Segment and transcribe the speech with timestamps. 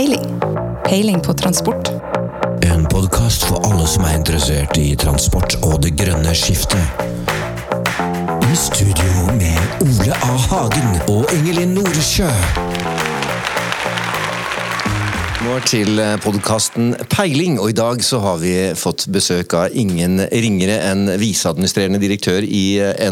[0.00, 0.40] Peiling.
[0.84, 1.88] Peiling på transport.
[2.64, 7.02] En podkast for alle som er interessert i transport og det grønne skiftet.
[8.40, 10.38] I studio med Ole A.
[10.46, 12.30] Hagen og Ingelin Noresjø.
[15.44, 20.80] Nå til podkasten Peiling, og i dag så har vi fått besøk av ingen ringere
[20.94, 22.64] enn viseadministrerende direktør i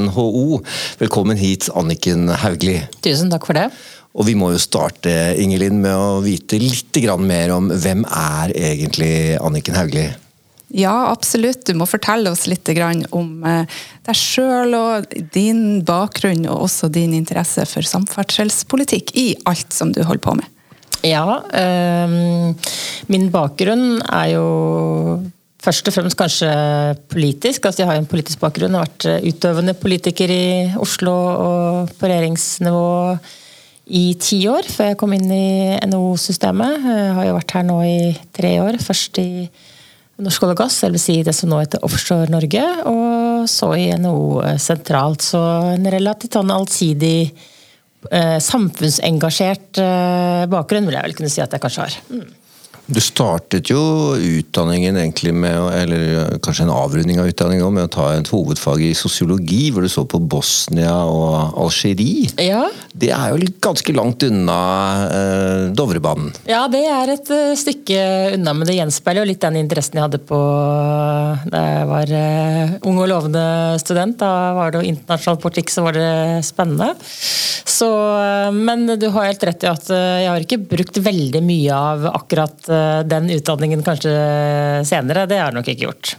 [0.09, 0.63] NHO.
[1.05, 2.87] Velkommen hit, Anniken Hauglie.
[3.05, 3.69] Tusen takk for det.
[4.17, 9.37] Og vi må jo starte Ingelin, med å vite litt mer om hvem er egentlig
[9.41, 10.15] Anniken Hauglie?
[10.69, 11.65] Ja, absolutt.
[11.65, 12.69] Du må fortelle oss litt
[13.17, 13.65] om eh,
[14.05, 20.03] deg sjøl og din bakgrunn, og også din interesse for samferdselspolitikk i alt som du
[20.03, 20.55] holder på med.
[21.07, 22.55] Ja, øh,
[23.09, 24.47] min bakgrunn er jo
[25.63, 26.51] først og fremst kanskje
[27.09, 27.65] politisk.
[27.65, 28.75] Altså jeg har en politisk bakgrunn.
[28.75, 30.47] Jeg har vært eh, utøvende politiker i
[30.77, 32.89] Oslo og på regjeringsnivå
[33.89, 36.87] i ti år før jeg kom inn i NHO-systemet.
[37.17, 37.99] Har jo vært her nå i
[38.37, 38.81] tre år.
[38.85, 39.31] Først i
[40.19, 43.87] Norsk olje og gass, eller si det som nå heter Offshore Norge, og så i
[43.95, 45.23] NHO sentralt.
[45.23, 45.39] Så
[45.77, 47.31] en relativt sånn allsidig
[48.11, 51.99] eh, samfunnsengasjert eh, bakgrunn, vil jeg vel kunne si at jeg kanskje har.
[52.11, 52.27] Mm.
[52.89, 58.07] Du startet jo utdanningen egentlig med, eller kanskje en avrunding av utdanningen med å ta
[58.17, 62.31] et hovedfag i sosiologi, hvor du så på Bosnia og Algerie.
[62.41, 62.63] Ja.
[62.97, 64.57] Det er jo ganske langt unna
[65.05, 66.33] eh, Dovrebanen?
[66.49, 68.01] Ja, det er et uh, stykke
[68.39, 70.41] unna, men det gjenspeiler jo litt den interessen jeg hadde på
[71.53, 73.45] da jeg var eh, ung og lovende
[73.85, 74.17] student.
[74.25, 76.09] Da var det jo internasjonal politikk, så var det
[76.49, 76.95] spennende.
[77.65, 81.75] Så, uh, men du har helt rett i at jeg har ikke brukt veldig mye
[81.75, 84.11] av akkurat Eh, den utdanningen kanskje
[84.85, 85.27] senere.
[85.27, 86.17] Det har jeg nok ikke gjort.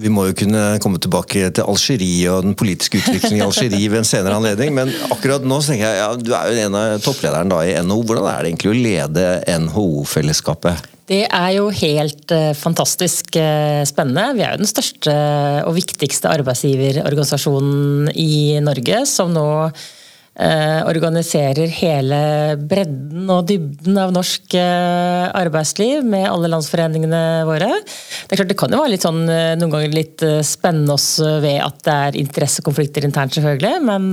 [0.00, 4.04] Vi må jo kunne komme tilbake til Algerie og den politiske utviklingen i Algerie ved
[4.04, 7.02] en senere anledning, men akkurat nå så tenker jeg, ja, du er jo en av
[7.02, 7.98] topplederen da i NHO.
[8.06, 9.26] Hvordan er det egentlig å lede
[9.64, 10.86] NHO-fellesskapet?
[11.10, 13.34] Det er jo helt fantastisk
[13.90, 14.28] spennende.
[14.38, 15.14] Vi er jo den største
[15.66, 19.99] og viktigste arbeidsgiverorganisasjonen i Norge, som nå Eh,
[20.88, 22.20] organiserer hele
[22.56, 27.68] bredden og dybden av norsk eh, arbeidsliv med alle landsforeningene våre.
[27.82, 31.40] Det er klart det kan jo være litt sånn, eh, noen ganger litt spennende også
[31.44, 33.82] ved at det er interessekonflikter internt, selvfølgelig.
[33.90, 34.10] Men,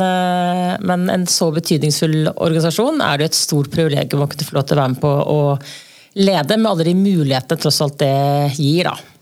[0.89, 4.77] men en så betydningsfull organisasjon er det et stort privilegium å kunne få lov til
[4.77, 5.41] å være med på å
[6.17, 8.89] lede, med alle de mulighetene tross alt det gir.
[8.89, 9.16] da.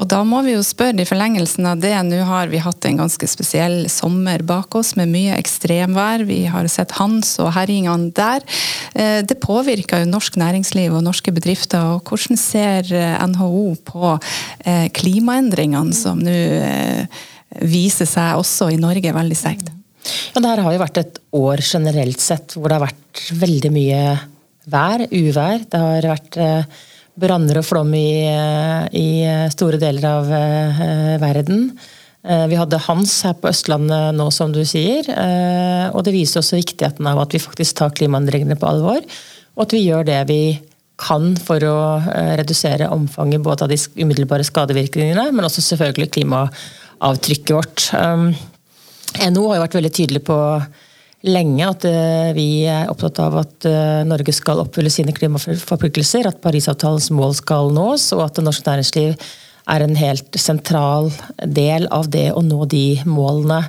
[0.00, 1.92] Og da må vi jo spørre i forlengelsen av det.
[2.08, 6.24] Nå har vi hatt en ganske spesiell sommer bak oss med mye ekstremvær.
[6.28, 8.46] Vi har sett Hans og herjingene der.
[8.94, 11.98] Eh, det påvirker jo norsk næringsliv og norske bedrifter.
[11.98, 14.14] og Hvordan ser eh, NHO på
[14.64, 16.38] eh, klimaendringene som nå
[17.66, 19.68] viser seg også i Norge veldig sterkt?
[20.32, 23.72] Ja, det her har jo vært et år generelt sett hvor det har vært veldig
[23.74, 24.04] mye
[24.70, 25.66] vær, uvær.
[25.68, 26.38] Det har vært
[27.20, 28.26] branner og flom i,
[28.96, 29.08] i,
[29.52, 31.70] store deler av uh, verden.
[32.26, 35.06] Uh, vi hadde Hans her på Østlandet nå, som du sier.
[35.08, 39.00] Uh, og det viser også viktigheten av at vi faktisk tar klimaendringene på alvor.
[39.56, 40.42] Og at vi gjør det vi
[41.00, 41.78] kan for å
[42.36, 47.86] redusere omfanget både av de umiddelbare skadevirkningene, men også selvfølgelig klimaavtrykket vårt.
[49.16, 50.36] NHO NO har jo vært veldig tydelig på
[51.26, 56.40] lenge at eh, vi er opptatt av at eh, Norge skal oppfylle sine klimaforpliktelser, at
[56.44, 59.16] Parisavtalens mål skal nås, og at norsk næringsliv
[59.70, 61.10] er en helt sentral
[61.44, 63.62] del av det å nå de målene.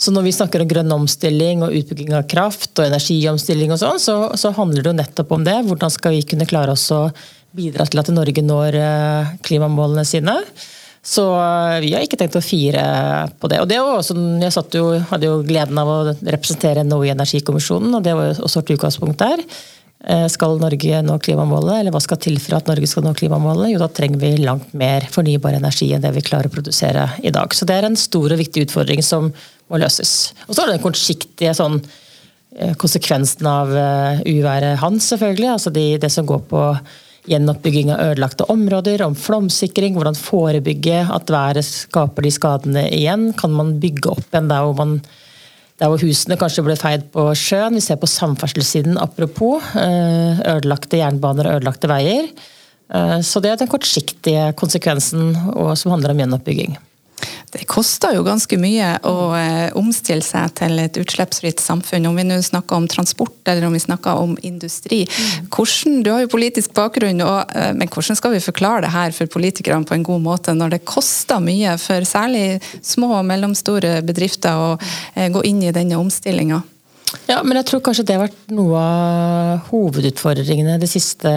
[0.00, 4.00] Så når vi snakker om grønn omstilling og utbygging av kraft og energiomstilling og sånn,
[4.00, 5.58] så, så, handler det jo nettopp om det.
[5.66, 7.06] Hvordan skal vi kunne klare oss å
[7.56, 10.36] bidra til at Norge når eh, klimamålene sine?
[11.02, 12.84] Så eh, vi har ikke tenkt å fire
[13.40, 13.60] på det.
[13.62, 17.94] Og det var også, Jeg jo, hadde jo gleden av å representere NHO i energikommisjonen,
[17.96, 19.40] og det var jo også et utgangspunkt der.
[20.04, 23.72] Eh, skal Norge nå klimamålet, eller hva skal til for at Norge skal nå klimamålet?
[23.72, 27.32] Jo, da trenger vi langt mer fornybar energi enn det vi klarer å produsere i
[27.32, 27.56] dag.
[27.56, 29.32] Så det er en stor og viktig utfordring som
[29.72, 30.34] må løses.
[30.48, 31.80] Og så er det den kortsiktige sånn,
[32.60, 33.72] eh, konsekvensen av
[34.28, 35.54] uværet hans, selvfølgelig.
[35.56, 36.66] Altså de, det som går på
[37.28, 43.30] gjenoppbygging av ødelagte områder, om flomsikring, hvordan forebygge at været skaper de skadene igjen.
[43.38, 44.98] Kan man bygge opp igjen der hvor, man,
[45.80, 47.76] der hvor husene kanskje ble feid på sjøen?
[47.76, 49.64] Vi ser på samferdselssiden, apropos.
[49.76, 52.30] Eh, ødelagte jernbaner og ødelagte veier.
[52.90, 55.34] Eh, så det er den kortsiktige konsekvensen
[55.76, 56.78] som handler om gjenoppbygging.
[57.50, 62.06] Det koster jo ganske mye å eh, omstille seg til et utslippsfritt samfunn.
[62.06, 65.00] Om vi nå snakker om transport eller om vi snakker om industri.
[65.50, 69.14] Hvordan, du har jo politisk bakgrunn, og, eh, men hvordan skal vi forklare det her
[69.16, 73.98] for politikerne på en god måte, når det koster mye for særlig små og mellomstore
[74.06, 76.62] bedrifter å eh, gå inn i denne omstillinga?
[77.26, 81.32] Ja, men jeg tror kanskje det har vært noe av hovedutfordringene de siste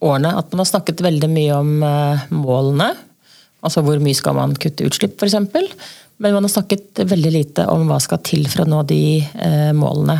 [0.00, 0.32] årene.
[0.32, 1.74] At man har snakket veldig mye om
[2.32, 2.88] målene.
[3.64, 5.34] Altså hvor mye skal man kutte utslipp, f.eks.
[6.18, 9.70] Men man har snakket veldig lite om hva skal til for å nå de eh,
[9.74, 10.16] målene.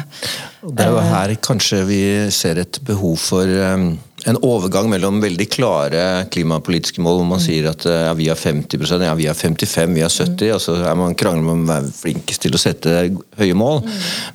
[0.62, 2.02] Det er jo her kanskje vi
[2.35, 3.88] ser et behov for um,
[4.31, 9.06] en overgang mellom veldig klare klimapolitiske mål, hvor man sier at ja, vi har 50
[9.06, 11.90] ja, vi har 55 vi har 70 og så er man krangler om å være
[11.94, 12.94] flinkest til å sette
[13.38, 13.82] høye mål.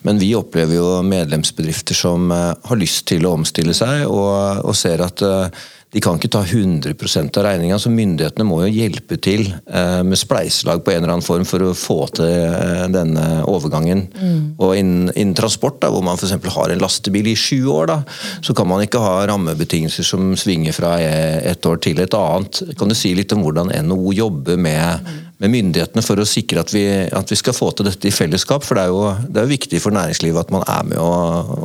[0.03, 4.75] Men vi opplever jo medlemsbedrifter som uh, har lyst til å omstille seg, og, og
[4.79, 5.63] ser at uh,
[5.94, 10.18] de kan ikke ta 100% av regninga, så myndighetene må jo hjelpe til eh, med
[10.18, 14.07] spleiselag på en eller annen form for å få til eh, denne overgangen.
[14.18, 14.40] Mm.
[14.57, 16.34] Og innen, innen, transport, da, hvor man f.eks.
[16.56, 18.00] har en lastebil i sju år, da,
[18.42, 22.63] så kan man ikke ha rammebetingelser som svinger fra et år til et annet.
[22.80, 25.13] Kan du si litt om hvordan NHO jobber med,
[25.44, 28.63] med myndighetene for å sikre at vi, at vi, skal få til dette i fellesskap?
[28.63, 31.10] For det er jo, det er viktig for næringslivet at man er med å,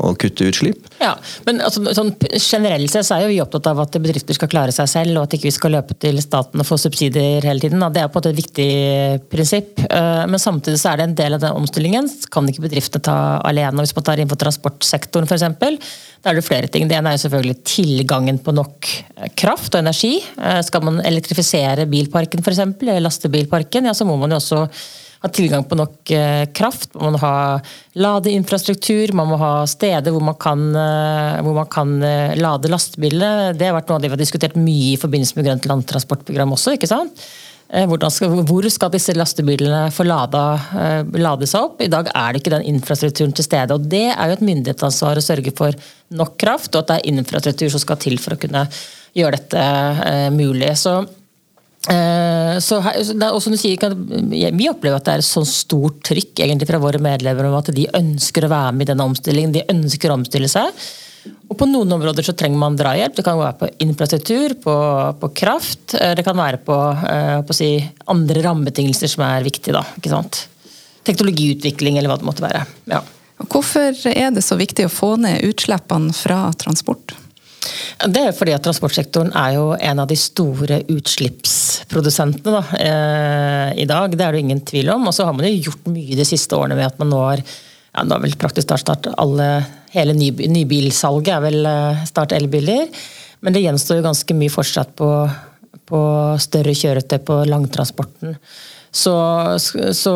[0.09, 0.89] å kutte utslipp.
[0.99, 1.15] Ja,
[1.47, 4.75] men altså, sånn, Generelt sett så er jo vi opptatt av at bedrifter skal klare
[4.75, 7.85] seg selv, og at ikke vi skal løpe til staten og få subsidier hele tiden.
[7.95, 8.69] Det er på en måte et viktig
[9.31, 9.85] prinsipp.
[9.87, 13.17] Eh, men samtidig så er det en del av den omstillingen kan ikke bedriftene ta
[13.47, 13.85] alene.
[13.85, 15.47] Hvis man tar innenfor transportsektoren f.eks.,
[16.19, 16.89] da er det flere ting.
[16.91, 18.89] Det ene er jo selvfølgelig tilgangen på nok
[19.39, 20.17] kraft og energi.
[20.19, 24.65] Eh, skal man elektrifisere bilparken f.eks., eller lastebilparken, ja, så må man jo også
[25.19, 26.93] ha tilgang på nok eh, kraft.
[26.95, 27.59] Man må ha
[27.99, 31.99] ladeinfrastruktur, man må ha steder hvor man kan, eh, hvor man kan
[32.39, 33.53] lade lastebilene.
[33.59, 36.55] Det har vært noe av det vi har diskutert mye i forbindelse med Grønt landtransportprogram
[36.55, 36.77] også.
[36.79, 37.29] ikke sant?
[37.69, 40.43] Skal, hvor skal disse lastebilene få lada,
[41.13, 41.83] lade seg opp?
[41.85, 43.77] I dag er det ikke den infrastrukturen til stede.
[43.77, 45.77] og Det er jo et myndighetsansvar å sørge for
[46.17, 48.65] nok kraft, og at det er infrastruktur som skal til for å kunne
[49.19, 49.67] gjøre dette
[50.33, 50.73] mulig.
[50.81, 51.03] Så,
[51.87, 53.79] så og som du sier,
[54.53, 57.71] Vi opplever at det er et sånn stort trykk egentlig fra våre medlemmer om at
[57.73, 59.55] de ønsker å være med i denne omstillingen.
[59.55, 60.75] De ønsker å omstille seg.
[61.49, 63.17] Og På noen områder så trenger man drahjelp.
[63.17, 64.75] Det kan være på infrastruktur, på,
[65.21, 65.95] på kraft.
[65.97, 66.77] Eh, det kan være på,
[67.49, 67.71] på si,
[68.11, 69.79] andre rammebetingelser som er viktige.
[69.79, 70.43] Da, ikke sant?
[71.09, 72.67] Teknologiutvikling eller hva det måtte være.
[72.91, 73.01] Ja.
[73.47, 77.15] Hvorfor er det så viktig å få ned utslippene fra transport?
[78.07, 83.87] Det er fordi at Transportsektoren er jo en av de store utslippsprodusentene da, eh, i
[83.89, 84.15] dag.
[84.15, 85.09] Det er det ingen tvil om.
[85.09, 87.43] Og så har man jo gjort mye de siste årene med at man nå har
[87.43, 89.49] ja, nå er vel praktisk start alle,
[89.89, 92.89] Hele ny, nybilsalget er vel eh, start elbiler.
[93.41, 95.09] Men det gjenstår jo ganske mye fortsatt på,
[95.89, 96.01] på
[96.43, 98.37] større kjøretøy på langtransporten.
[98.91, 99.13] Så,
[99.93, 100.15] så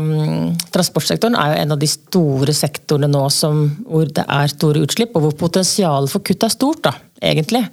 [0.00, 4.86] um, transportsektoren er jo en av de store sektorene nå som, hvor det er store
[4.86, 7.66] utslipp, og hvor potensialet for kutt er stort, da, egentlig.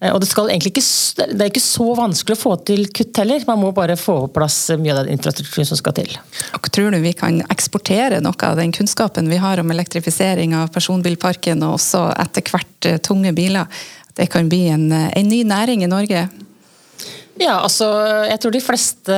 [0.00, 3.60] Eh, og det, ikke, det, er ikke så vanskelig å få til kutt heller, man
[3.60, 6.14] må bare få på plass mye av den infrastrukturen som skal til.
[6.56, 10.70] Og tror du vi kan eksportere noe av den kunnskapen vi har om elektrifisering av
[10.74, 13.82] personbilparken, og også etter hvert eh, tunge biler?
[14.16, 16.28] Det kan bli en, eh, en ny næring i Norge?
[17.40, 17.86] Ja, altså
[18.28, 19.14] jeg tror de fleste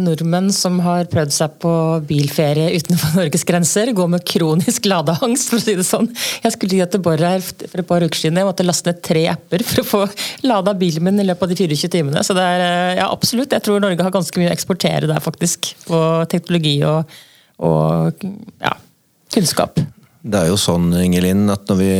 [0.00, 1.72] nordmenn som har prøvd seg på
[2.08, 6.08] bilferie utenfor Norges grenser, går med kronisk ladeangst, for å si det sånn.
[6.44, 8.40] Jeg skulle til Göteborg her for et par uker siden.
[8.40, 10.02] Jeg måtte laste ned tre apper for å få
[10.48, 12.24] lada bilen min i løpet av de 24 timene.
[12.24, 12.64] Så det er
[13.02, 13.52] ja, absolutt.
[13.52, 15.74] Jeg tror Norge har ganske mye å eksportere der, faktisk.
[15.84, 16.00] På
[16.32, 17.20] teknologi og,
[17.60, 18.24] og
[18.64, 18.72] ja,
[19.36, 19.76] kunnskap.
[20.28, 21.90] Det er jo sånn Ingelin, at Når vi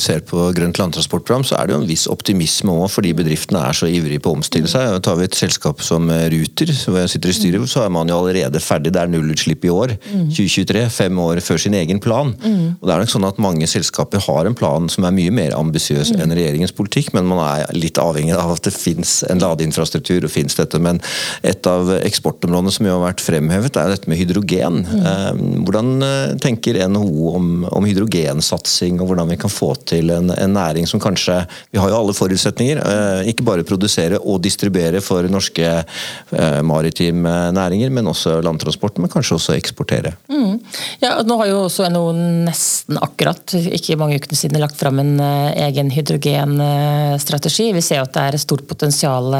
[0.00, 3.76] ser på Grønt landtransportprogram, så er det jo en viss optimisme òg, fordi bedriftene er
[3.76, 5.00] så ivrige på å omstille seg.
[5.02, 8.18] Tar vi et selskap som Ruter, hvor jeg sitter i styret, så er man jo
[8.20, 8.92] allerede ferdig.
[8.94, 9.96] Det er nullutslipp i år.
[10.30, 12.32] 2023, fem år før sin egen plan.
[12.32, 15.56] Og det er nok sånn at Mange selskaper har en plan som er mye mer
[15.56, 20.24] ambisiøs enn regjeringens politikk, men man er litt avhengig av at det fins en ladeinfrastruktur.
[20.24, 21.00] og finnes dette, Men
[21.42, 24.84] et av eksportområdene som jo har vært fremhevet, er dette med hydrogen.
[24.86, 25.32] Eh,
[25.66, 30.52] hvordan eh, tenker NHO om om, hydrogensatsing og hvordan vi kan få til en, en,
[30.52, 31.40] næring som kanskje
[31.72, 32.80] Vi har jo alle forutsetninger.
[32.82, 39.10] Eh, ikke bare produsere og distribuere for norske eh, maritime næringer, men også landtransport, men
[39.12, 40.14] kanskje også eksportere.
[40.28, 40.58] Mm.
[41.02, 42.10] Ja, nå har jo også NHO
[42.48, 47.70] nesten akkurat, ikke mange ukene siden, lagt fram en eh, egen hydrogenstrategi.
[47.76, 49.32] Vi ser at det er et stort potensial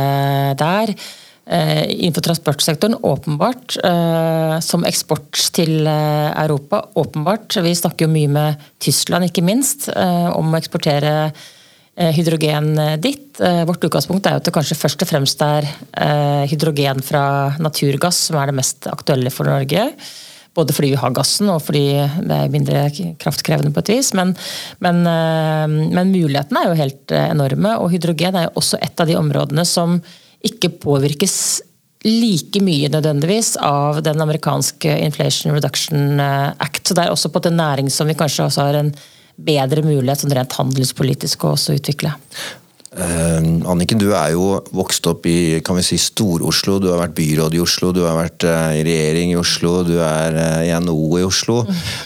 [0.58, 0.96] der.
[1.46, 3.76] Eh, innenfor transportsektoren, åpenbart.
[3.84, 7.56] Eh, som eksport til eh, Europa, åpenbart.
[7.64, 11.32] Vi snakker jo mye med Tyskland, ikke minst, om å eksportere
[11.92, 12.72] hydrogen
[13.04, 13.36] dit.
[13.68, 15.66] Vårt utgangspunkt er jo at det kanskje først og fremst er
[16.48, 19.84] hydrogen fra naturgass som er det mest aktuelle for Norge.
[20.56, 21.84] Både fordi vi har gassen og fordi
[22.24, 22.86] det er mindre
[23.20, 24.14] kraftkrevende på et vis.
[24.16, 24.32] Men,
[24.80, 29.20] men, men mulighetene er jo helt enorme, og hydrogen er jo også et av de
[29.20, 30.00] områdene som
[30.46, 31.36] ikke påvirkes
[32.06, 36.88] like mye nødvendigvis av den amerikanske Inflation Reduction Act.
[36.88, 38.90] Så det er også på en næring som vi kanskje også har en
[39.42, 42.12] bedre mulighet sånn rent handelspolitisk å også utvikle.
[42.92, 43.40] Uh,
[43.72, 46.76] Anniken, du er jo vokst opp i kan vi si, Stor-Oslo.
[46.82, 49.94] Du har vært byråd i Oslo, du har vært uh, i regjering i Oslo, du
[50.04, 51.62] er uh, i NHO i Oslo.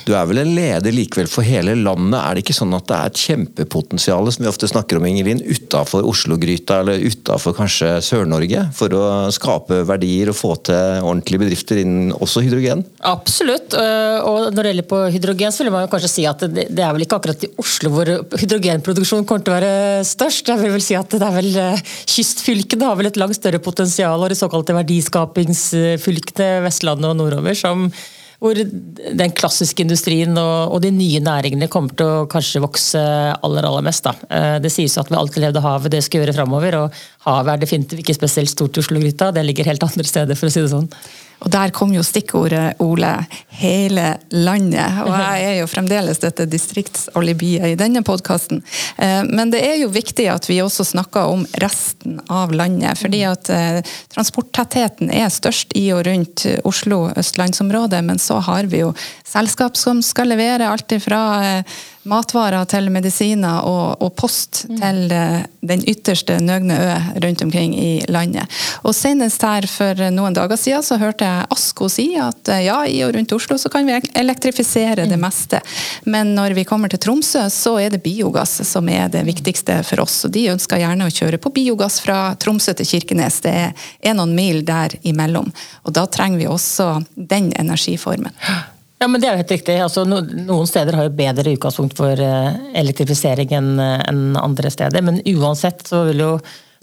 [0.06, 2.20] Du er vel en leder likevel for hele landet.
[2.20, 5.42] Er det ikke sånn at det er et kjempepotensial som vi ofte snakker om, Ingelin,
[5.42, 11.82] utafor Oslo-gryta eller utafor kanskje Sør-Norge, for å skape verdier og få til ordentlige bedrifter
[11.82, 12.86] innen også hydrogen?
[13.06, 13.74] Absolutt.
[13.74, 17.06] Og når det gjelder på hydrogen, så vil man kanskje si at det er vel
[17.06, 20.46] ikke akkurat i Oslo hvor hydrogenproduksjonen kommer til å være størst.
[20.46, 21.80] Det er vel vel si at det er vel eh,
[22.10, 27.88] Kystfylkene har vel et langt større potensial, og de såkalte verdiskapingsfylkene Vestlandet og nordover, som,
[28.42, 33.02] hvor den klassiske industrien og, og, de nye næringene kommer til å kanskje vokse
[33.34, 34.06] aller aller mest.
[34.06, 34.14] Da.
[34.28, 36.80] Eh, det sies at vi alltid levde havet, det skal gjøre framover.
[36.82, 40.50] Og havet er definitivt ikke spesielt stort i Oslo-gryta, det ligger helt andre steder, for
[40.50, 40.90] å si det sånn.
[41.44, 43.12] Og der kom jo stikkordet, Ole,
[43.60, 45.02] hele landet.
[45.04, 48.62] Og jeg er jo fremdeles dette distriktsalibiet i denne podkasten.
[48.96, 52.96] Eh, men det er jo viktig at vi også snakker om resten av landet.
[53.00, 53.80] Fordi at eh,
[54.14, 58.94] transporttettheten er størst i og rundt Oslo østlandsområdet, men så har vi jo
[59.36, 61.76] selskap som skal levere alt fra eh,
[62.06, 64.76] matvarer til medisiner og, og post mm.
[64.80, 66.92] til eh, den ytterste nøgne ø
[67.24, 68.46] rundt omkring i landet.
[68.86, 72.78] Og Senest her for noen dager siden så hørte jeg Asko si at eh, ja,
[72.86, 75.24] i og rundt Oslo så kan vi elektrifisere det mm.
[75.26, 75.60] meste.
[76.04, 80.06] Men når vi kommer til Tromsø, så er det biogass som er det viktigste for
[80.06, 80.22] oss.
[80.28, 83.42] Og de ønsker gjerne å kjøre på biogass fra Tromsø til Kirkenes.
[83.44, 85.50] Det er noen mil der imellom.
[85.84, 88.34] Og da trenger vi også den energiformen.
[88.98, 89.74] Ja, men Det er jo helt riktig.
[89.84, 95.04] Altså, noen steder har jo bedre utgangspunkt for eh, elektrifisering eh, enn andre steder.
[95.04, 96.30] Men uansett så vil jo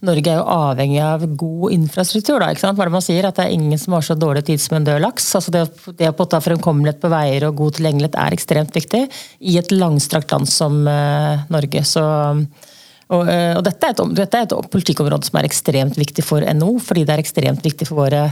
[0.04, 2.42] Norge er jo avhengig av god infrastruktur.
[2.42, 2.76] Da, ikke sant?
[2.76, 3.28] Hva er det man sier?
[3.28, 5.30] At det er ingen som har så dårlig tid som en død laks.
[5.40, 5.62] Altså det,
[6.02, 9.04] det å ta fremkommelighet på veier og god tilgjengelighet er ekstremt viktig
[9.40, 11.86] i et langstrakt land som uh, Norge.
[11.88, 16.28] Så, og, uh, og dette, er et, dette, er et, politikkområde som er ekstremt viktig
[16.28, 18.26] for NO, fordi det er ekstremt viktig for våre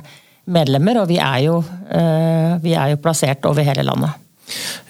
[0.46, 4.18] medlemmer, og vi er jo, eh, vi er jo plassert over hele landet.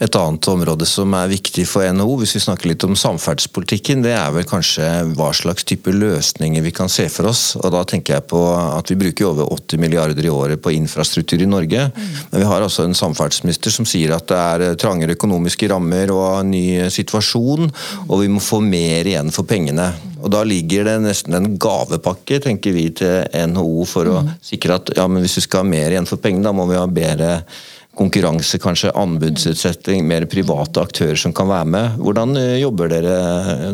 [0.02, 4.16] Et annet område som er viktig for NHO, hvis vi snakker litt om samferdselspolitikken, det
[4.18, 7.44] er vel kanskje hva slags type løsninger vi kan se for oss.
[7.60, 11.42] Og Da tenker jeg på at vi bruker over 80 milliarder i året på infrastruktur
[11.42, 11.90] i Norge.
[12.32, 16.26] Men vi har altså en samferdselsminister som sier at det er trangere økonomiske rammer og
[16.40, 17.70] en ny situasjon,
[18.08, 19.92] og vi må få mer igjen for pengene.
[20.22, 24.34] Og Da ligger det nesten en gavepakke tenker vi til NHO for å mm.
[24.46, 26.78] sikre at ja, men hvis vi skal ha mer igjen for pengene, da må vi
[26.78, 27.32] ha bedre
[27.98, 31.98] konkurranse, kanskje anbudsutsetting, mer private aktører som kan være med.
[32.00, 33.18] Hvordan eh, jobber dere?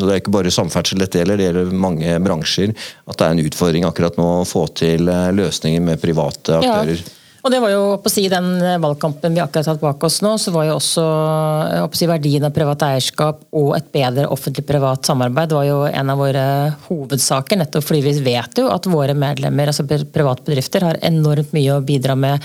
[0.01, 2.73] Det er ikke bare samferdsel dette gjelder, det gjelder mange bransjer.
[3.05, 6.97] At det er en utfordring akkurat nå å få til eh, løsninger med private aktører.
[6.97, 7.16] Ja.
[7.45, 8.49] Og det var jo på å si Den
[8.81, 11.03] valgkampen vi akkurat har tatt bak oss nå, så var jo også
[11.83, 16.19] å si, verdien av privat eierskap og et bedre offentlig-privat samarbeid var jo en av
[16.21, 16.45] våre
[16.87, 17.61] hovedsaker.
[17.61, 21.83] Nettopp fordi vi vet jo at våre medlemmer, altså private bedrifter, har enormt mye å
[21.85, 22.43] bidra med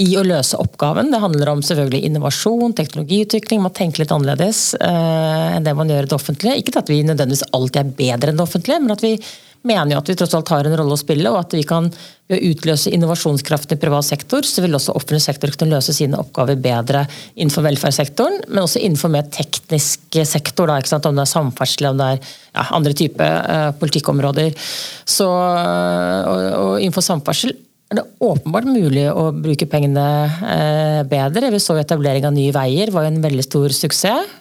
[0.00, 1.12] i å løse oppgaven.
[1.12, 6.06] Det handler om selvfølgelig innovasjon, teknologiutvikling, man tenker litt annerledes eh, enn det man gjør
[6.06, 6.56] i det offentlige.
[6.62, 9.16] Ikke at vi nødvendigvis alltid er bedre enn det offentlige, men at vi
[9.66, 11.90] mener jo at vi tross alt har en rolle å spille, og at vi kan
[12.28, 17.06] utløse innovasjonskraften i privat sektor, så vil også offentlig sektor kunne løse sine oppgaver bedre
[17.34, 22.10] innenfor velferdssektoren, men også innenfor mer teknisk sektor, da, om det er samferdsel, om det
[22.14, 24.52] er ja, andre type uh, politikkområder.
[25.08, 27.56] Så, og, og innenfor samferdsel
[27.88, 30.04] er det åpenbart mulig å bruke pengene
[30.44, 31.48] eh, bedre.
[31.54, 34.34] Vi så etablering av Nye Veier var jo en veldig stor suksess.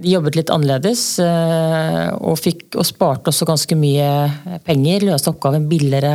[0.00, 5.04] De jobbet litt annerledes eh, og, fikk, og sparte også ganske mye penger.
[5.08, 6.14] Løste oppgaven billigere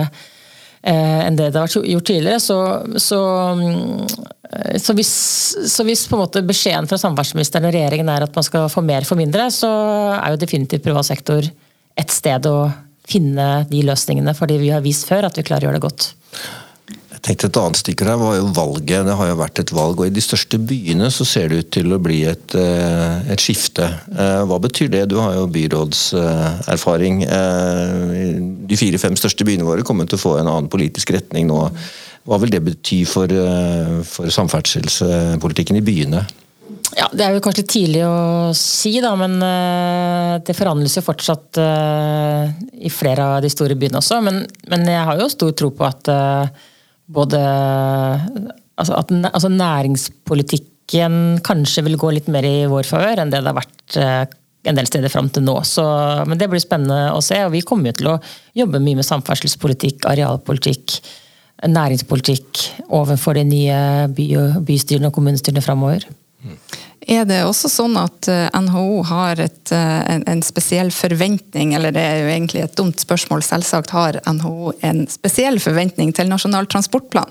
[0.82, 2.42] eh, enn det det har vært gjort tidligere.
[2.42, 2.58] Så,
[3.02, 3.22] så,
[3.60, 4.08] mm,
[4.82, 5.14] så, hvis,
[5.72, 8.84] så hvis, på en måte beskjeden fra samferdselsministeren og regjeringen er at man skal få
[8.86, 9.72] mer for mindre, så
[10.18, 11.46] er jo definitivt privat sektor
[11.96, 12.58] et sted å
[13.06, 16.14] finne de løsningene, fordi vi har vist før at vi klarer å gjøre det godt
[17.26, 19.06] tenkte Et annet stikker her var jo valget.
[19.08, 21.72] Det har jo vært et valg, og I de største byene så ser det ut
[21.74, 23.86] til å bli et, eh, et skifte.
[24.14, 25.08] Eh, hva betyr det?
[25.10, 27.24] Du har jo byrådserfaring.
[27.26, 28.40] Eh,
[28.70, 31.70] de fire-fem største byene våre kommer til å få en annen politisk retning nå.
[32.26, 33.30] Hva vil det bety for,
[34.10, 36.26] for samferdselspolitikken i byene?
[36.98, 39.38] Ja, Det er jo kanskje tidlig å si, da, men
[40.42, 41.60] det forhandles jo fortsatt
[42.82, 44.24] i flere av de store byene også.
[44.26, 46.10] Men, men jeg har jo stor tro på at
[47.08, 47.42] både
[48.76, 53.52] altså at altså næringspolitikken kanskje vil gå litt mer i vår favør enn det det
[53.52, 54.24] har vært eh,
[54.66, 55.60] en del steder fram til nå.
[55.68, 55.84] Så,
[56.26, 57.38] men det blir spennende å se.
[57.46, 58.20] og Vi kommer jo til å
[58.58, 61.00] jobbe mye med samferdselspolitikk, arealpolitikk.
[61.70, 63.78] næringspolitikk overfor de nye
[64.10, 64.26] by
[64.66, 66.08] bystyrene og kommunestyrene framover.
[67.06, 71.94] Er det også sånn at eh, NHO har et, eh, en, en, spesiell forventning, eller
[71.94, 76.66] det er jo egentlig et dumt spørsmål, selvsagt har NHO en spesiell forventning til Nasjonal
[76.72, 77.30] transportplan.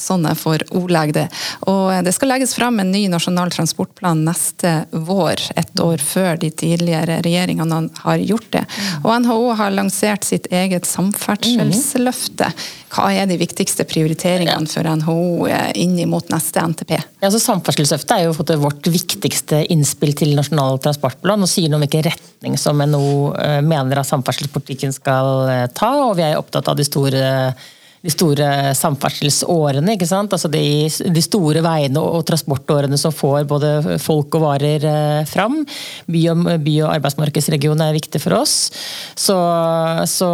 [0.00, 1.26] Sånn jeg får ordlegge det.
[1.68, 6.40] Og eh, det skal legges fram en ny Nasjonal transportplan neste vår, et år før
[6.40, 8.64] de tidligere regjeringene har gjort det.
[9.02, 12.48] Og NHO har lansert sitt eget samferdselsløfte.
[12.92, 15.46] Hva er de viktigste prioriteringene for NHO
[15.80, 16.92] inn mot neste NTP?
[16.98, 21.80] Ja, altså Samferdselsløftet er jo fått vårt viktigste innspill til Nasjonal transportplan og sier noe
[21.80, 25.92] om hvilken retning som NHO eh, mener at samferdselspolitikken skal eh, ta.
[26.10, 27.22] og Vi er opptatt av de store
[28.02, 29.94] de store samferdselsårene.
[29.94, 30.32] ikke sant?
[30.34, 35.60] Altså de, de, store veiene og transportårene som får både folk og varer eh, fram.
[36.10, 38.56] By- og, by og arbeidsmarkedsregionen er viktig for oss.
[39.14, 39.36] Så,
[40.10, 40.30] så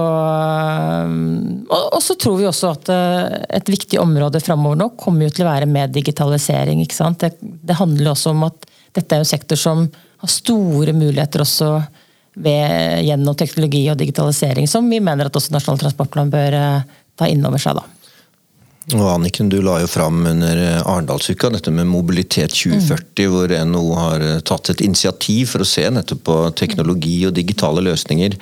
[1.68, 5.36] og, og, så tror vi også at eh, et viktig område framover nå kommer jo
[5.36, 6.80] til å være med digitalisering.
[6.84, 7.20] ikke sant?
[7.20, 9.84] Det, det handler også om at dette er en sektor som
[10.18, 11.74] har store muligheter også
[12.38, 17.26] ved, gjennom teknologi og digitalisering, som vi mener at også Nasjonal transportplan bør eh, ta
[17.26, 17.74] inn over seg.
[17.78, 17.97] da.
[18.96, 23.32] Og Anniken, du la jo fram under eh, Arendalsuka dette med Mobilitet 2040, mm.
[23.34, 27.84] hvor NHO har eh, tatt et initiativ for å se nettopp på teknologi og digitale
[27.84, 28.38] løsninger.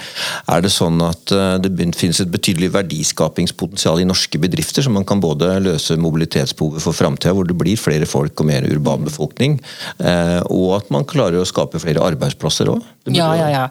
[0.54, 5.08] Er det sånn at eh, det finnes et betydelig verdiskapingspotensial i norske bedrifter, så man
[5.08, 9.58] kan både løse mobilitetsbehovet for framtida, hvor det blir flere folk og mer urban befolkning,
[9.96, 12.84] og at man klarer å skape flere arbeidsplasser òg?
[13.14, 13.64] Ja, ja, ja.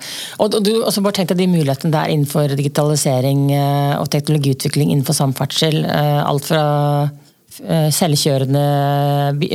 [0.43, 3.49] Og, du også bare tenk deg de mulighetene der innenfor digitalisering
[3.99, 5.81] og teknologiutvikling innenfor samferdsel.
[5.85, 6.64] Alt fra
[7.95, 8.63] selvkjørende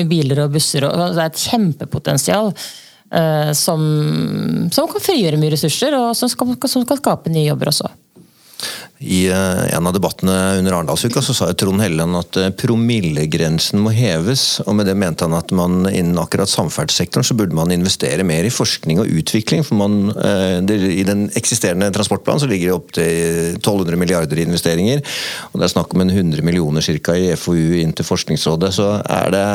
[0.09, 0.87] biler og busser.
[0.89, 3.83] Og det er et kjempepotensial eh, som,
[4.73, 7.91] som kan frigjøre mye ressurser, og som skal, som skal skape nye jobber også.
[9.01, 13.95] I eh, en av debattene under Arendalsuka så sa Trond Helleland at eh, promillegrensen må
[13.97, 14.61] heves.
[14.67, 18.45] og Med det mente han at man innen akkurat samferdselssektoren så burde man investere mer
[18.45, 19.65] i forskning og utvikling.
[19.65, 20.59] for man, eh,
[21.01, 25.01] I den eksisterende transportplanen så ligger det opp til 1200 milliarder i investeringer.
[25.53, 28.75] og Det er snakk om en 100 millioner cirka i FoU inn til Forskningsrådet.
[28.75, 29.47] så Er det,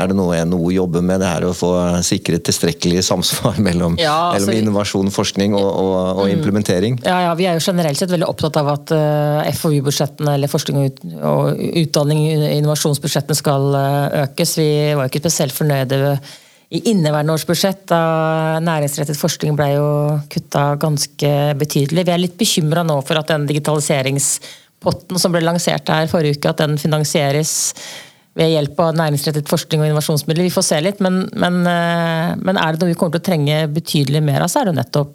[0.00, 4.32] er det noe NHO jobber med, det her å få sikret tilstrekkelig samsvar mellom, ja,
[4.32, 6.32] altså, mellom innovasjon, forskning og, og, og mm.
[6.38, 6.98] implementering?
[7.04, 10.50] Ja, ja, Vi er jo generelt sett veldig opptatt av at at eh, FoU-budsjettene eller
[10.50, 10.82] forskning
[11.26, 12.24] og utdanning,
[12.56, 14.56] innovasjonsbudsjettene skal eh, økes.
[14.60, 16.18] Vi var ikke spesielt fornøyde
[16.74, 19.90] i inneværende års budsjett, da næringsrettet forskning ble jo
[20.32, 22.06] kutta ganske betydelig.
[22.08, 26.50] Vi er litt bekymra nå for at den digitaliseringspotten som ble lansert her forrige uke,
[26.50, 27.54] at den finansieres
[28.36, 30.48] ved hjelp av næringsrettet forskning og innovasjonsmidler.
[30.48, 33.28] Vi får se litt, men, men, eh, men er det noe vi kommer til å
[33.30, 35.14] trenge betydelig mer av, så er det nettopp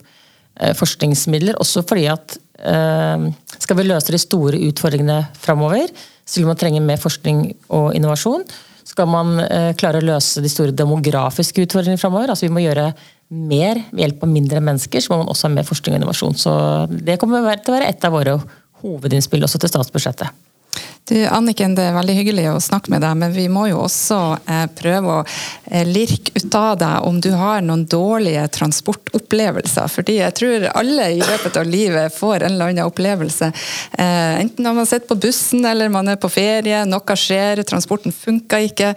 [0.78, 1.56] forskningsmidler.
[1.64, 5.90] Også fordi at skal vi løse de store utfordringene framover,
[6.26, 8.44] så vil man trenge mer forskning og innovasjon.
[8.92, 12.92] Skal man eh, klare å løse de store demografiske utfordringene framover, altså vi må gjøre
[13.32, 16.38] mer ved hjelp av mindre mennesker, så må man også ha mer forskning og innovasjon.
[16.38, 16.54] Så
[16.92, 18.38] det kommer til å være et av våre
[18.82, 20.42] hovedinnspill også til statsbudsjettet.
[21.10, 24.18] Du, Anniken, det er veldig hyggelig å snakke med deg, men vi må jo også
[24.46, 29.90] eh, prøve å eh, lirke ut av deg om du har noen dårlige transportopplevelser.
[29.90, 33.50] Fordi jeg tror alle i løpet av livet får en eller annen opplevelse.
[33.98, 38.14] Eh, enten når man sitter på bussen eller man er på ferie, noe skjer, transporten
[38.14, 38.94] funker ikke.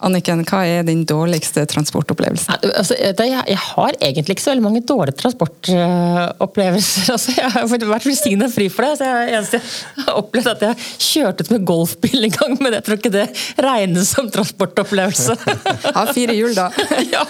[0.00, 2.54] Anniken, hva er din dårligste transportopplevelse?
[2.70, 7.10] Altså, jeg, jeg, har egentlig ikke så veldig mange dårlige transportopplevelser.
[7.12, 9.08] Altså, jeg har vært velsigna fri for det.
[9.36, 9.66] Altså, jeg,
[9.98, 13.12] jeg, har opplevd at jeg kjørte ut med golfbil en gang, men jeg tror ikke
[13.12, 13.26] det
[13.60, 15.36] regnes som transportopplevelse.
[15.90, 16.68] Ha fire hjul, da.
[17.14, 17.22] ja,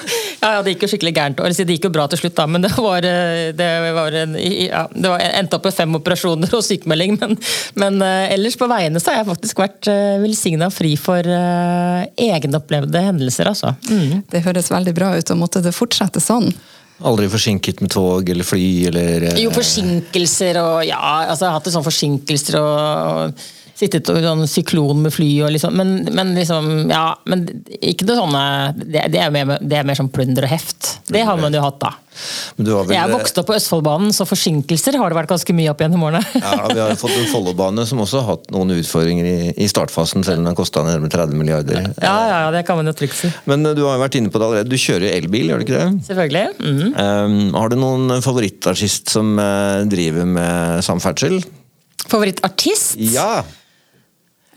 [0.43, 1.41] ja, det gikk jo skikkelig gærent.
[1.41, 5.11] Det gikk jo bra til slutt, da, men det var, det var, en, ja, det
[5.11, 7.17] var endte opp med fem operasjoner og sykemelding.
[7.23, 7.37] Men,
[7.81, 9.91] men uh, ellers på veiene så har jeg faktisk vært
[10.23, 13.75] velsigna fri for egne opplevde hendelser, altså.
[13.91, 14.23] Mm.
[14.31, 16.53] Det høres veldig bra ut, og måtte det fortsette sånn?
[17.01, 21.69] Aldri forsinket med tog eller fly eller Jo, forsinkelser og ja, altså jeg har hatt
[21.71, 23.47] det sånn forsinkelser og
[23.81, 27.47] sittet i sånn syklon med fly og liksom men, men, liksom Ja, men
[27.81, 28.45] ikke noe sånne
[28.77, 30.97] Det, det er, mer, det er mer sånn plunder og heft.
[31.11, 31.95] Det har man jo hatt, da.
[32.59, 32.91] Vel...
[32.91, 36.03] Jeg er vokst opp på Østfoldbanen, så forsinkelser har det vært ganske mye opp gjennom
[36.09, 36.21] årene.
[36.43, 40.25] ja, Vi har fått en Follobane som også har hatt noen utfordringer i, i startfasen,
[40.27, 41.87] selv om den kosta nærmere 30 milliarder.
[42.03, 43.31] Ja, ja, ja, det kan man jo trygt si.
[43.51, 44.73] Men eh, du har jo vært inne på det allerede.
[44.73, 45.89] Du kjører jo elbil, gjør du ikke det?
[46.11, 46.45] Selvfølgelig.
[46.59, 46.91] Mm -hmm.
[47.25, 51.41] um, har du noen favorittartist som uh, driver med samferdsel?
[52.11, 52.99] Favorittartist?
[52.99, 53.45] Ja!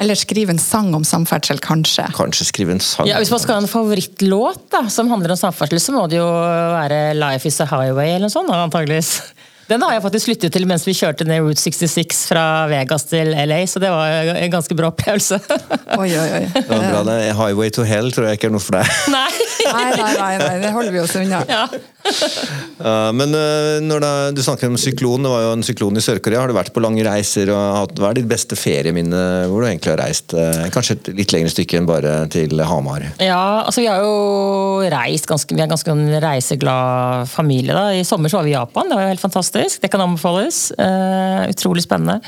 [0.01, 2.07] Eller skrive en sang om samferdsel, kanskje.
[2.17, 3.07] Kanskje skrive en sang.
[3.07, 6.17] Ja, Hvis man skal ha en favorittlåt da, som handler om samferdsel, så må det
[6.17, 8.49] jo være 'Life Is A Highway' eller noe sånt.
[8.49, 9.21] antageligvis.
[9.69, 13.31] Den har jeg faktisk lyttet til mens vi kjørte ned Route 66 fra Vegas til
[13.31, 15.39] LA, så det var en ganske bra opplevelse.
[16.01, 16.43] Oi, oi, oi.
[16.53, 17.15] Det var bra, det.
[17.37, 18.91] Highway to hell tror jeg ikke er noe for deg.
[19.13, 19.29] Nei!
[19.63, 21.39] Nei, nei, nei, nei, det holder vi oss unna.
[21.47, 21.63] Ja.
[22.03, 26.03] Ja, men uh, når det, du snakker om syklon, det var jo en syklon i
[26.03, 26.43] Sør-Korea.
[26.43, 27.51] Har du vært på lange reiser?
[27.53, 30.35] og hatt, Hva er ditt beste ferieminne hvor du egentlig har reist?
[30.35, 33.07] Uh, Kanskje et litt lengre stykke enn bare til Hamar?
[33.23, 37.75] Ja, altså vi har jo reist ganske, vi er ganske en reiseglad familie.
[37.75, 37.89] da.
[37.95, 39.81] I sommer så var vi i Japan, det var jo helt fantastisk.
[39.83, 40.65] Det kan anbefales.
[40.77, 42.19] Eh, utrolig spennende.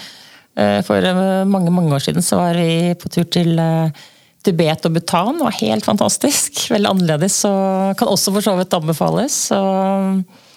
[0.56, 4.06] Eh, for eh, mange mange år siden så var vi på tur til eh,
[4.46, 5.40] Tibet og Bhutan.
[5.42, 6.68] Var helt fantastisk.
[6.74, 7.40] Veldig annerledes.
[7.50, 9.40] og Kan også for så vidt anbefales.
[9.52, 9.62] Så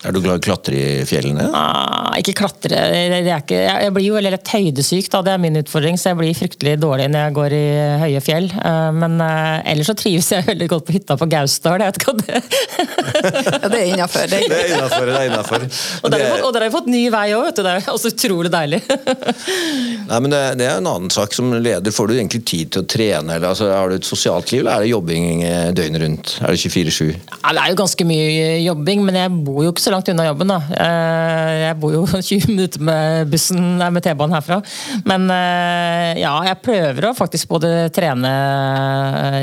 [0.07, 1.49] Er du glad i å klatre i fjellene?
[1.59, 2.79] Ah, ikke klatre.
[2.95, 5.23] Det er ikke, jeg blir jo veldig lett høydesyk, da.
[5.27, 5.97] det er min utfordring.
[5.99, 7.63] Så jeg blir fryktelig dårlig når jeg går i
[8.05, 8.47] høye fjell.
[8.55, 11.83] Eh, Men eh, ellers så trives jeg veldig godt på hytta på Gausdal.
[11.83, 12.39] Jeg vet ikke hva det
[13.49, 14.31] Ja, det er innafor.
[14.31, 15.67] Det er innafor.
[15.67, 15.83] Det er.
[16.05, 17.63] Og der har vi fått- og der har vi fått ny vei òg, vet du.
[17.67, 18.79] Det er også utrolig deilig.
[20.09, 21.35] Nei, men det, det er en annen sak.
[21.37, 23.35] Som leder får du egentlig tid til å trene?
[23.35, 26.37] Eller, altså, har du et sosialt liv, eller er det jobbing eh, døgnet rundt?
[26.41, 27.11] Er det 24-7?
[27.11, 30.27] Ja, det er jo ganske mye jobbing, men jeg bor jo ikke så langt unna
[30.29, 30.49] jobben.
[30.53, 30.59] da.
[30.75, 34.61] Eh, Jeg bor jo 20 minutter med bussen, nei, med T-banen herfra.
[35.09, 38.33] Men eh, ja, jeg prøver å faktisk både trene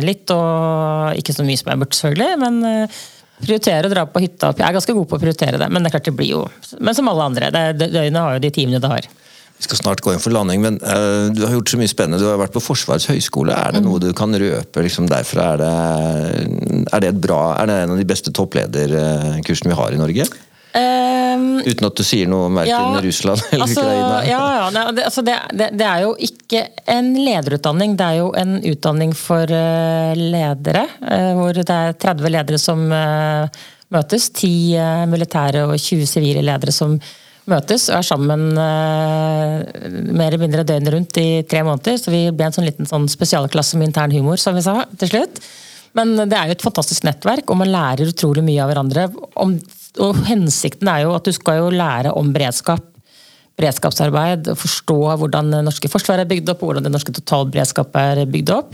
[0.06, 2.32] litt, og ikke så mye som jeg burde, selvfølgelig.
[2.46, 3.02] men eh,
[3.46, 4.54] prioritere å dra på hytta.
[4.56, 6.44] Jeg er ganske god på å prioritere det, men det er klart det blir jo
[6.80, 7.50] Men som alle andre.
[7.52, 9.08] det- Døgnet har jo de timene det har.
[9.56, 12.20] Vi skal snart gå inn for landing, men uh, du har gjort så mye spennende.
[12.20, 13.56] Du har vært på Forsvarets høgskole.
[13.56, 15.54] Er det noe du kan røpe liksom derfra?
[15.54, 19.96] Er det, er det et bra, er det en av de beste topplederkursene vi har
[19.96, 20.28] i Norge?
[20.76, 24.18] Um, Uten at du sier noe om verken Russland eller altså, Ukraina?
[24.28, 28.34] Ja, ja, det, altså det, det, det er jo ikke en lederutdanning, det er jo
[28.36, 30.84] en utdanning for uh, ledere.
[31.00, 33.64] Uh, hvor det er 30 ledere som uh,
[33.96, 34.34] møtes.
[34.36, 39.60] 10 uh, militære og 20 sivile ledere som møtes og er sammen eh,
[40.10, 42.00] mer eller mindre døgnet rundt i tre måneder.
[42.02, 45.12] Så vi ble en sånn liten sånn spesialklasse med intern humor, som vi sa til
[45.12, 45.42] slutt.
[45.96, 49.06] Men det er jo et fantastisk nettverk, og man lærer utrolig mye av hverandre.
[49.40, 49.56] Om,
[50.04, 52.84] og hensikten er jo at du skal jo lære om beredskap.
[53.56, 58.34] Beredskapsarbeid, forstå hvordan det norske forsvaret er bygd opp, og hvordan det norske totalberedskapet er
[58.34, 58.74] bygd opp.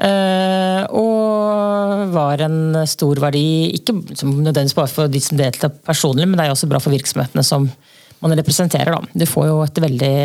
[0.00, 6.38] Eh, og var en stor verdi, ikke nødvendigvis bare for de som deltar personlig, men
[6.38, 7.68] det er også bra for virksomhetene som
[8.20, 8.94] man representerer.
[8.96, 9.20] Da.
[9.22, 10.16] Du får jo et veldig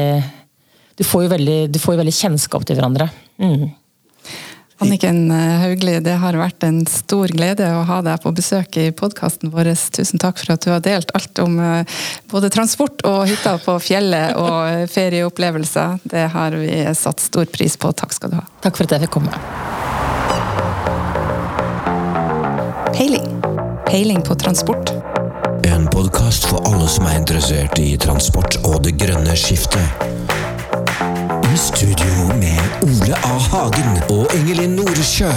[0.95, 3.09] du får jo veldig, får jo veldig kjennskap til hverandre.
[3.41, 3.67] Mm.
[4.77, 8.89] Anniken Hauglie, Haugli, det har vært en stor glede å ha deg på besøk i
[8.91, 9.71] podkasten vår.
[9.95, 13.77] Tusen takk for at du har delt alt om eh, både transport og hytta på
[13.79, 16.03] fjellet og eh, ferieopplevelser.
[16.03, 17.93] Det har vi satt stor pris på.
[17.95, 18.43] Takk skal du ha.
[18.65, 19.31] Takk for at jeg fikk komme.
[22.95, 23.31] Peiling.
[23.87, 24.91] Peiling på transport.
[25.63, 30.24] En podkast for alle som er interessert i transport og det grønne skiftet.
[31.57, 33.37] Studio med Ole A.
[33.37, 35.31] Hagen og Ingelin Noresjø.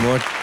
[0.00, 0.41] Vår